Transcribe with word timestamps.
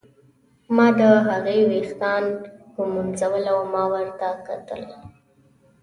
ما 0.75 0.87
د 0.97 1.01
هغې 1.27 1.59
ویښتان 1.69 2.23
ږمونځول 2.73 3.43
او 3.53 3.59
ما 3.73 3.83
ورته 3.93 4.29
کتل. 4.47 4.81